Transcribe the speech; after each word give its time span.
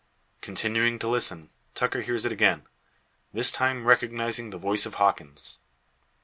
Continuing 0.41 0.97
to 0.97 1.07
listen, 1.07 1.51
Tucker 1.75 2.01
hears 2.01 2.25
it 2.25 2.31
again, 2.31 2.63
this 3.33 3.51
time 3.51 3.85
recognising 3.85 4.49
the 4.49 4.57
voice 4.57 4.87
of 4.87 4.95
Hawkins. 4.95 5.59